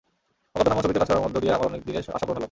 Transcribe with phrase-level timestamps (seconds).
[0.55, 2.39] অজ্ঞাতনামা ছবিতে কাজ করার মধ্য দিয়ে আমার অনেক দিনের আশা পূরণ হলো।